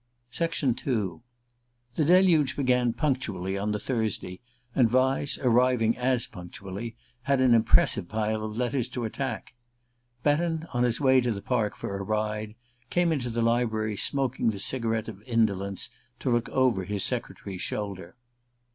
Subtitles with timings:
[0.41, 0.47] II
[1.93, 4.39] THE deluge began punctually on the Thursday,
[4.73, 6.95] and Vyse, arriving as punctually,
[7.29, 9.53] had an impressive pile of letters to attack.
[10.23, 12.55] Betton, on his way to the Park for a ride,
[12.89, 18.15] came into the library, smoking the cigarette of indolence, to look over his secretary's shoulder.